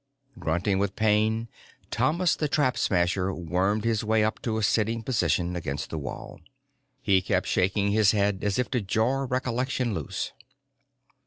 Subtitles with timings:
[0.39, 1.47] Grunting with pain,
[1.91, 6.41] Thomas the Trap Smasher wormed his way up to a sitting position against the wall.
[7.03, 10.31] He kept shaking his head as if to jar recollection loose.